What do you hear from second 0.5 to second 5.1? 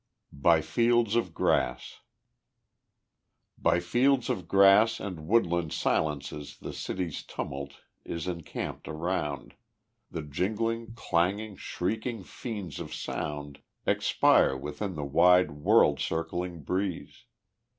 Fields of Grass By fields of grass